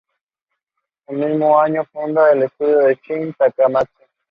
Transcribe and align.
Ese 1.05 1.13
mismo 1.27 1.59
año 1.61 1.85
funda 1.91 2.31
el 2.31 2.41
estudio 2.41 2.89
"Shin 3.03 3.35
Takamatsu". 3.35 3.99